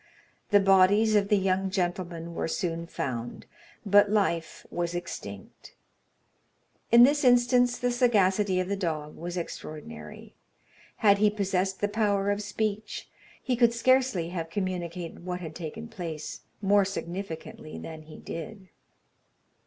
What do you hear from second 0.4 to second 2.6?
The bodies of the young gentlemen were